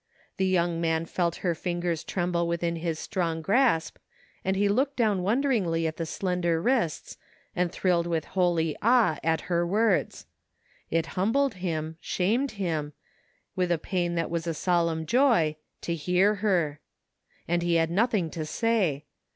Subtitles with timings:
[0.37, 3.99] The yoimg man felt her fingers tremble within his own strong grasp,
[4.43, 7.17] and he looked down wonderingly at the slender wrists
[7.55, 10.25] and thrilled with holy awe at her words.
[10.89, 12.93] It humbled him, shamed him,
[13.55, 16.79] with a pain that was a solemn joy, to hear her.
[17.47, 19.05] And he had nothing to say.